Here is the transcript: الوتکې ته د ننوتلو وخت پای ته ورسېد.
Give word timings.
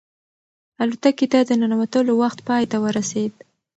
الوتکې 0.81 1.27
ته 1.33 1.39
د 1.43 1.51
ننوتلو 1.61 2.11
وخت 2.21 2.39
پای 2.47 2.63
ته 2.71 2.77
ورسېد. 2.83 3.33